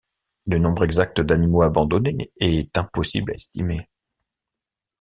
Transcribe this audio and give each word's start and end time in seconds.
Le 0.47 0.57
nombre 0.57 0.83
exact 0.83 1.21
d'animaux 1.21 1.61
abandonnés 1.61 2.31
est 2.39 2.75
impossible 2.75 3.33
à 3.33 3.35
estimer. 3.35 3.87